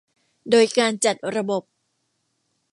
[0.49, 1.63] โดยการจัดระบบ